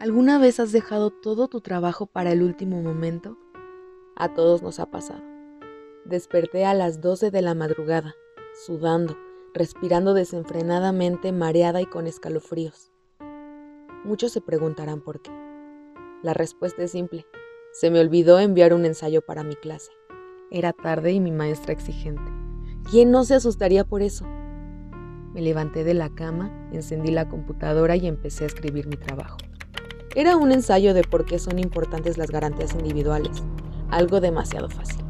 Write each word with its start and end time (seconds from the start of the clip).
¿Alguna 0.00 0.38
vez 0.38 0.60
has 0.60 0.70
dejado 0.70 1.10
todo 1.10 1.48
tu 1.48 1.60
trabajo 1.60 2.06
para 2.06 2.30
el 2.30 2.44
último 2.44 2.80
momento? 2.80 3.36
A 4.14 4.32
todos 4.32 4.62
nos 4.62 4.78
ha 4.78 4.92
pasado. 4.92 5.24
Desperté 6.04 6.64
a 6.64 6.72
las 6.72 7.00
12 7.00 7.32
de 7.32 7.42
la 7.42 7.56
madrugada, 7.56 8.14
sudando, 8.64 9.16
respirando 9.54 10.14
desenfrenadamente, 10.14 11.32
mareada 11.32 11.82
y 11.82 11.86
con 11.86 12.06
escalofríos. 12.06 12.92
Muchos 14.04 14.30
se 14.30 14.40
preguntarán 14.40 15.00
por 15.00 15.20
qué. 15.20 15.32
La 16.22 16.32
respuesta 16.32 16.84
es 16.84 16.92
simple. 16.92 17.26
Se 17.72 17.90
me 17.90 17.98
olvidó 17.98 18.38
enviar 18.38 18.74
un 18.74 18.84
ensayo 18.84 19.20
para 19.20 19.42
mi 19.42 19.56
clase. 19.56 19.90
Era 20.52 20.72
tarde 20.72 21.10
y 21.10 21.18
mi 21.18 21.32
maestra 21.32 21.72
exigente. 21.72 22.30
¿Quién 22.88 23.10
no 23.10 23.24
se 23.24 23.34
asustaría 23.34 23.84
por 23.84 24.02
eso? 24.02 24.24
Me 25.34 25.42
levanté 25.42 25.82
de 25.82 25.94
la 25.94 26.14
cama, 26.14 26.68
encendí 26.72 27.10
la 27.10 27.28
computadora 27.28 27.96
y 27.96 28.06
empecé 28.06 28.44
a 28.44 28.46
escribir 28.46 28.86
mi 28.86 28.96
trabajo. 28.96 29.38
Era 30.18 30.36
un 30.36 30.50
ensayo 30.50 30.94
de 30.94 31.04
por 31.04 31.26
qué 31.26 31.38
son 31.38 31.60
importantes 31.60 32.18
las 32.18 32.32
garantías 32.32 32.74
individuales, 32.74 33.40
algo 33.88 34.20
demasiado 34.20 34.68
fácil. 34.68 35.04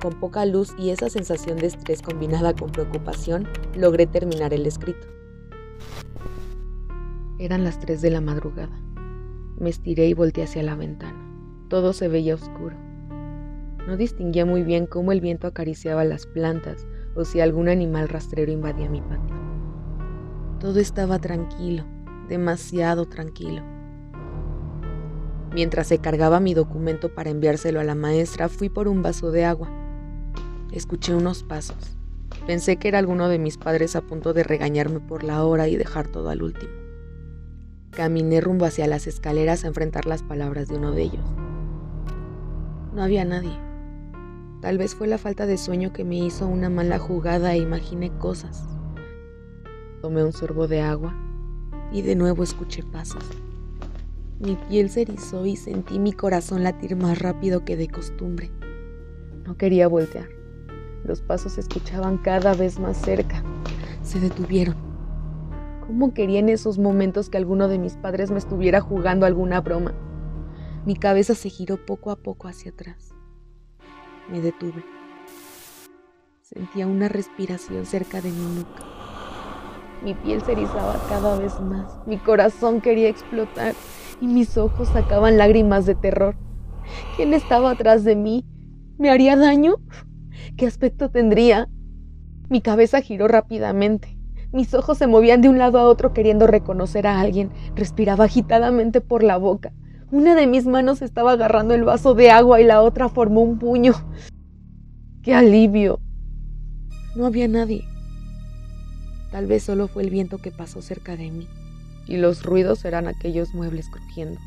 Con 0.00 0.12
poca 0.20 0.46
luz 0.46 0.72
y 0.78 0.90
esa 0.90 1.10
sensación 1.10 1.58
de 1.58 1.66
estrés 1.66 2.02
combinada 2.02 2.54
con 2.54 2.70
preocupación, 2.70 3.48
logré 3.74 4.06
terminar 4.06 4.54
el 4.54 4.64
escrito. 4.64 5.08
Eran 7.40 7.64
las 7.64 7.80
3 7.80 8.00
de 8.00 8.10
la 8.10 8.20
madrugada. 8.20 8.80
Me 9.58 9.70
estiré 9.70 10.06
y 10.06 10.14
volteé 10.14 10.44
hacia 10.44 10.62
la 10.62 10.76
ventana. 10.76 11.18
Todo 11.66 11.92
se 11.92 12.06
veía 12.06 12.36
oscuro. 12.36 12.76
No 13.88 13.96
distinguía 13.96 14.46
muy 14.46 14.62
bien 14.62 14.86
cómo 14.86 15.10
el 15.10 15.20
viento 15.20 15.48
acariciaba 15.48 16.04
las 16.04 16.26
plantas 16.28 16.86
o 17.16 17.24
si 17.24 17.40
algún 17.40 17.68
animal 17.68 18.08
rastrero 18.08 18.52
invadía 18.52 18.88
mi 18.88 19.00
patio. 19.00 19.34
Todo 20.60 20.78
estaba 20.78 21.18
tranquilo, 21.18 21.84
demasiado 22.28 23.06
tranquilo. 23.06 23.71
Mientras 25.54 25.86
se 25.86 25.98
cargaba 25.98 26.40
mi 26.40 26.54
documento 26.54 27.14
para 27.14 27.30
enviárselo 27.30 27.78
a 27.80 27.84
la 27.84 27.94
maestra, 27.94 28.48
fui 28.48 28.70
por 28.70 28.88
un 28.88 29.02
vaso 29.02 29.30
de 29.30 29.44
agua. 29.44 29.70
Escuché 30.72 31.14
unos 31.14 31.42
pasos. 31.42 31.96
Pensé 32.46 32.76
que 32.76 32.88
era 32.88 32.98
alguno 32.98 33.28
de 33.28 33.38
mis 33.38 33.58
padres 33.58 33.94
a 33.94 34.00
punto 34.00 34.32
de 34.32 34.44
regañarme 34.44 35.00
por 35.00 35.24
la 35.24 35.44
hora 35.44 35.68
y 35.68 35.76
dejar 35.76 36.08
todo 36.08 36.30
al 36.30 36.42
último. 36.42 36.72
Caminé 37.90 38.40
rumbo 38.40 38.64
hacia 38.64 38.86
las 38.86 39.06
escaleras 39.06 39.64
a 39.64 39.68
enfrentar 39.68 40.06
las 40.06 40.22
palabras 40.22 40.68
de 40.68 40.76
uno 40.76 40.92
de 40.92 41.02
ellos. 41.02 41.24
No 42.94 43.02
había 43.02 43.26
nadie. 43.26 43.56
Tal 44.62 44.78
vez 44.78 44.94
fue 44.94 45.06
la 45.06 45.18
falta 45.18 45.44
de 45.44 45.58
sueño 45.58 45.92
que 45.92 46.04
me 46.04 46.16
hizo 46.16 46.46
una 46.46 46.70
mala 46.70 46.98
jugada 46.98 47.52
e 47.52 47.58
imaginé 47.58 48.10
cosas. 48.18 48.64
Tomé 50.00 50.24
un 50.24 50.32
sorbo 50.32 50.66
de 50.66 50.80
agua 50.80 51.14
y 51.92 52.00
de 52.00 52.16
nuevo 52.16 52.42
escuché 52.42 52.82
pasos. 52.82 53.24
Mi 54.42 54.56
piel 54.56 54.90
se 54.90 55.02
erizó 55.02 55.46
y 55.46 55.54
sentí 55.54 56.00
mi 56.00 56.12
corazón 56.12 56.64
latir 56.64 56.96
más 56.96 57.20
rápido 57.20 57.64
que 57.64 57.76
de 57.76 57.86
costumbre. 57.86 58.50
No 59.44 59.56
quería 59.56 59.86
voltear. 59.86 60.28
Los 61.04 61.20
pasos 61.20 61.52
se 61.52 61.60
escuchaban 61.60 62.18
cada 62.18 62.52
vez 62.52 62.80
más 62.80 62.96
cerca. 62.96 63.44
Se 64.02 64.18
detuvieron. 64.18 64.74
¿Cómo 65.86 66.12
quería 66.12 66.40
en 66.40 66.48
esos 66.48 66.76
momentos 66.76 67.30
que 67.30 67.38
alguno 67.38 67.68
de 67.68 67.78
mis 67.78 67.94
padres 67.94 68.32
me 68.32 68.38
estuviera 68.38 68.80
jugando 68.80 69.26
alguna 69.26 69.60
broma? 69.60 69.94
Mi 70.86 70.96
cabeza 70.96 71.36
se 71.36 71.48
giró 71.48 71.76
poco 71.76 72.10
a 72.10 72.16
poco 72.16 72.48
hacia 72.48 72.72
atrás. 72.72 73.14
Me 74.28 74.40
detuve. 74.40 74.84
Sentía 76.40 76.88
una 76.88 77.08
respiración 77.08 77.86
cerca 77.86 78.20
de 78.20 78.32
mi 78.32 78.56
nuca. 78.56 78.82
Mi 80.02 80.14
piel 80.14 80.42
se 80.42 80.50
erizaba 80.50 81.00
cada 81.08 81.38
vez 81.38 81.60
más. 81.60 82.04
Mi 82.08 82.18
corazón 82.18 82.80
quería 82.80 83.08
explotar 83.08 83.76
y 84.22 84.28
mis 84.28 84.56
ojos 84.56 84.88
sacaban 84.88 85.36
lágrimas 85.36 85.84
de 85.84 85.96
terror. 85.96 86.36
¿Quién 87.16 87.34
estaba 87.34 87.72
atrás 87.72 88.04
de 88.04 88.14
mí? 88.14 88.46
¿Me 88.96 89.10
haría 89.10 89.36
daño? 89.36 89.74
¿Qué 90.56 90.64
aspecto 90.64 91.10
tendría? 91.10 91.68
Mi 92.48 92.60
cabeza 92.60 93.00
giró 93.00 93.26
rápidamente. 93.26 94.16
Mis 94.52 94.74
ojos 94.74 94.98
se 94.98 95.08
movían 95.08 95.40
de 95.40 95.48
un 95.48 95.58
lado 95.58 95.80
a 95.80 95.88
otro 95.88 96.12
queriendo 96.12 96.46
reconocer 96.46 97.08
a 97.08 97.20
alguien. 97.20 97.50
Respiraba 97.74 98.26
agitadamente 98.26 99.00
por 99.00 99.24
la 99.24 99.38
boca. 99.38 99.72
Una 100.12 100.36
de 100.36 100.46
mis 100.46 100.66
manos 100.66 101.02
estaba 101.02 101.32
agarrando 101.32 101.74
el 101.74 101.82
vaso 101.82 102.14
de 102.14 102.30
agua 102.30 102.60
y 102.60 102.64
la 102.64 102.80
otra 102.80 103.08
formó 103.08 103.40
un 103.40 103.58
puño. 103.58 103.94
¡Qué 105.22 105.34
alivio! 105.34 105.98
No 107.16 107.26
había 107.26 107.48
nadie. 107.48 107.84
Tal 109.32 109.46
vez 109.46 109.64
solo 109.64 109.88
fue 109.88 110.04
el 110.04 110.10
viento 110.10 110.38
que 110.38 110.52
pasó 110.52 110.80
cerca 110.80 111.16
de 111.16 111.32
mí 111.32 111.48
y 112.06 112.16
los 112.16 112.42
ruidos 112.42 112.84
eran 112.84 113.08
aquellos 113.08 113.54
muebles 113.54 113.88
crujiendo. 113.88 114.40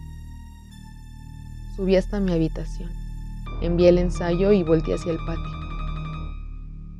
Subí 1.75 1.95
hasta 1.95 2.19
mi 2.19 2.31
habitación, 2.31 2.89
envié 3.61 3.89
el 3.89 3.97
ensayo 3.97 4.51
y 4.51 4.63
volteé 4.63 4.95
hacia 4.95 5.11
el 5.11 5.19
patio. 5.25 5.55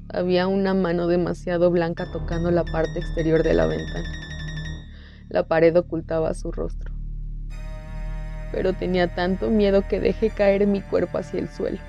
Había 0.09 0.47
una 0.47 0.73
mano 0.73 1.07
demasiado 1.07 1.71
blanca 1.71 2.11
tocando 2.11 2.51
la 2.51 2.63
parte 2.63 2.99
exterior 2.99 3.43
de 3.43 3.53
la 3.53 3.67
ventana. 3.67 4.09
La 5.29 5.47
pared 5.47 5.75
ocultaba 5.75 6.33
su 6.33 6.51
rostro. 6.51 6.93
Pero 8.51 8.73
tenía 8.73 9.13
tanto 9.13 9.49
miedo 9.49 9.83
que 9.87 9.99
dejé 9.99 10.29
caer 10.29 10.67
mi 10.67 10.81
cuerpo 10.81 11.17
hacia 11.17 11.39
el 11.39 11.49
suelo. 11.49 11.79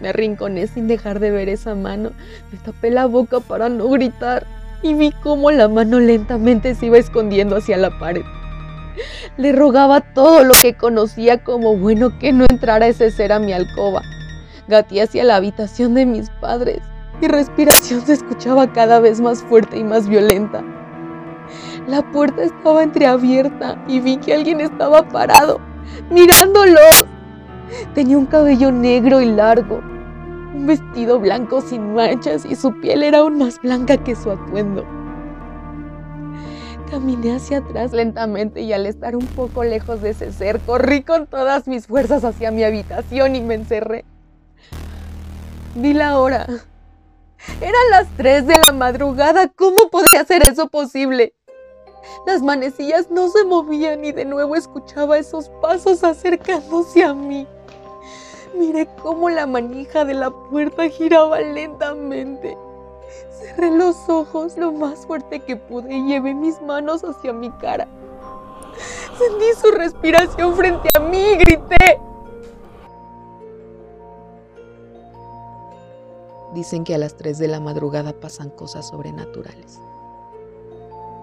Me 0.00 0.08
arrinconé 0.08 0.66
sin 0.66 0.88
dejar 0.88 1.20
de 1.20 1.30
ver 1.30 1.48
esa 1.48 1.74
mano. 1.74 2.10
Me 2.50 2.58
tapé 2.58 2.90
la 2.90 3.06
boca 3.06 3.40
para 3.40 3.68
no 3.68 3.88
gritar 3.88 4.46
y 4.82 4.94
vi 4.94 5.12
cómo 5.22 5.50
la 5.50 5.68
mano 5.68 6.00
lentamente 6.00 6.74
se 6.74 6.86
iba 6.86 6.98
escondiendo 6.98 7.56
hacia 7.56 7.76
la 7.76 7.98
pared. 7.98 8.24
Le 9.36 9.52
rogaba 9.52 10.00
todo 10.00 10.44
lo 10.44 10.52
que 10.60 10.74
conocía 10.74 11.42
como 11.42 11.76
bueno 11.76 12.18
que 12.18 12.32
no 12.32 12.44
entrara 12.48 12.88
ese 12.88 13.10
ser 13.10 13.32
a 13.32 13.38
mi 13.38 13.52
alcoba. 13.52 14.02
Gateé 14.68 15.02
hacia 15.02 15.24
la 15.24 15.36
habitación 15.36 15.94
de 15.94 16.06
mis 16.06 16.30
padres. 16.40 16.80
Mi 17.20 17.28
respiración 17.28 18.02
se 18.02 18.14
escuchaba 18.14 18.72
cada 18.72 19.00
vez 19.00 19.20
más 19.20 19.42
fuerte 19.42 19.78
y 19.78 19.84
más 19.84 20.08
violenta. 20.08 20.62
La 21.86 22.02
puerta 22.12 22.42
estaba 22.42 22.82
entreabierta 22.82 23.82
y 23.88 24.00
vi 24.00 24.16
que 24.16 24.34
alguien 24.34 24.60
estaba 24.60 25.08
parado, 25.08 25.60
mirándolos. 26.10 27.06
Tenía 27.94 28.18
un 28.18 28.26
cabello 28.26 28.70
negro 28.70 29.20
y 29.20 29.26
largo, 29.26 29.82
un 30.54 30.66
vestido 30.66 31.18
blanco 31.18 31.60
sin 31.60 31.94
manchas 31.94 32.44
y 32.44 32.56
su 32.56 32.78
piel 32.80 33.02
era 33.02 33.18
aún 33.18 33.38
más 33.38 33.60
blanca 33.60 33.96
que 33.96 34.14
su 34.14 34.30
atuendo. 34.30 34.84
Caminé 36.90 37.36
hacia 37.36 37.58
atrás 37.58 37.92
lentamente 37.92 38.60
y 38.60 38.72
al 38.72 38.84
estar 38.84 39.16
un 39.16 39.26
poco 39.26 39.64
lejos 39.64 40.02
de 40.02 40.10
ese 40.10 40.30
ser, 40.32 40.60
corrí 40.60 41.02
con 41.02 41.26
todas 41.26 41.66
mis 41.66 41.86
fuerzas 41.86 42.22
hacia 42.24 42.50
mi 42.50 42.64
habitación 42.64 43.34
y 43.34 43.40
me 43.40 43.54
encerré. 43.54 44.04
Vi 45.74 45.94
la 45.94 46.18
hora. 46.18 46.46
Eran 47.60 47.90
las 47.90 48.06
3 48.18 48.46
de 48.46 48.54
la 48.66 48.72
madrugada. 48.72 49.48
¿Cómo 49.48 49.88
podía 49.90 50.24
ser 50.24 50.46
eso 50.46 50.68
posible? 50.68 51.34
Las 52.26 52.42
manecillas 52.42 53.10
no 53.10 53.28
se 53.30 53.44
movían 53.44 54.04
y 54.04 54.12
de 54.12 54.26
nuevo 54.26 54.54
escuchaba 54.54 55.16
esos 55.16 55.48
pasos 55.62 56.04
acercándose 56.04 57.02
a 57.04 57.14
mí. 57.14 57.46
Miré 58.54 58.86
cómo 59.02 59.30
la 59.30 59.46
manija 59.46 60.04
de 60.04 60.14
la 60.14 60.30
puerta 60.30 60.88
giraba 60.88 61.40
lentamente. 61.40 62.56
Cerré 63.30 63.70
los 63.70 64.08
ojos 64.08 64.56
lo 64.56 64.72
más 64.72 65.06
fuerte 65.06 65.40
que 65.40 65.56
pude 65.56 65.94
y 65.94 66.06
llevé 66.06 66.34
mis 66.34 66.60
manos 66.62 67.02
hacia 67.02 67.32
mi 67.32 67.50
cara. 67.50 67.88
Sentí 69.18 69.46
su 69.60 69.70
respiración 69.70 70.54
frente 70.54 70.88
a 70.94 71.00
mí 71.00 71.18
y 71.18 71.36
grité. 71.36 72.00
Dicen 76.54 76.84
que 76.84 76.94
a 76.94 76.98
las 76.98 77.16
3 77.16 77.38
de 77.38 77.48
la 77.48 77.60
madrugada 77.60 78.12
pasan 78.12 78.50
cosas 78.50 78.88
sobrenaturales. 78.88 79.80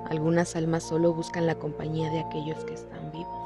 Algunas 0.09 0.55
almas 0.55 0.83
solo 0.83 1.13
buscan 1.13 1.45
la 1.45 1.55
compañía 1.55 2.09
de 2.09 2.21
aquellos 2.21 2.63
que 2.65 2.73
están 2.73 3.11
vivos. 3.11 3.38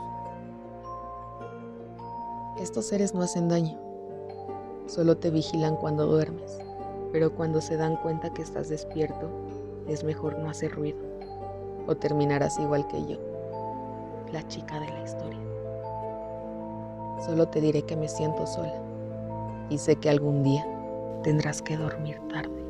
Estos 2.63 2.85
seres 2.85 3.13
no 3.13 3.23
hacen 3.23 3.49
daño, 3.49 3.77
solo 4.87 5.17
te 5.17 5.29
vigilan 5.29 5.75
cuando 5.75 6.05
duermes, 6.05 6.59
pero 7.11 7.35
cuando 7.35 7.59
se 7.59 7.75
dan 7.75 7.97
cuenta 7.97 8.33
que 8.33 8.41
estás 8.41 8.69
despierto, 8.69 9.29
es 9.89 10.05
mejor 10.05 10.39
no 10.39 10.49
hacer 10.49 10.71
ruido 10.71 10.99
o 11.87 11.95
terminarás 11.97 12.57
igual 12.59 12.87
que 12.87 13.05
yo, 13.05 13.17
la 14.31 14.47
chica 14.47 14.79
de 14.79 14.87
la 14.87 15.03
historia. 15.03 15.41
Solo 17.25 17.49
te 17.49 17.59
diré 17.59 17.81
que 17.81 17.97
me 17.97 18.07
siento 18.07 18.47
sola 18.47 18.81
y 19.69 19.77
sé 19.77 19.97
que 19.97 20.09
algún 20.09 20.41
día 20.41 20.65
tendrás 21.21 21.61
que 21.61 21.75
dormir 21.75 22.21
tarde. 22.29 22.62